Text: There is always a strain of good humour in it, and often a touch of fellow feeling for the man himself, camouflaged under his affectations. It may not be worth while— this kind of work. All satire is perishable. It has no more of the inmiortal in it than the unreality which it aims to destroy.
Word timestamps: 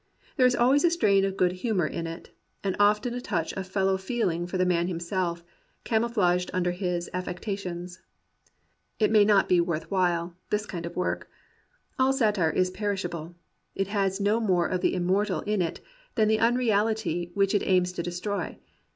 There 0.35 0.47
is 0.47 0.55
always 0.55 0.83
a 0.83 0.89
strain 0.89 1.23
of 1.25 1.37
good 1.37 1.51
humour 1.51 1.85
in 1.85 2.07
it, 2.07 2.31
and 2.63 2.75
often 2.79 3.13
a 3.13 3.21
touch 3.21 3.53
of 3.53 3.67
fellow 3.67 3.97
feeling 3.97 4.47
for 4.47 4.57
the 4.57 4.65
man 4.65 4.87
himself, 4.87 5.43
camouflaged 5.83 6.49
under 6.55 6.71
his 6.71 7.07
affectations. 7.13 7.99
It 8.97 9.11
may 9.11 9.23
not 9.23 9.47
be 9.47 9.61
worth 9.61 9.91
while— 9.91 10.35
this 10.49 10.65
kind 10.65 10.87
of 10.87 10.95
work. 10.95 11.29
All 11.99 12.13
satire 12.13 12.49
is 12.49 12.71
perishable. 12.71 13.35
It 13.75 13.89
has 13.89 14.19
no 14.19 14.39
more 14.39 14.65
of 14.65 14.81
the 14.81 14.95
inmiortal 14.95 15.47
in 15.47 15.61
it 15.61 15.81
than 16.15 16.27
the 16.27 16.39
unreality 16.39 17.29
which 17.35 17.53
it 17.53 17.61
aims 17.63 17.91
to 17.91 18.01
destroy. 18.01 18.57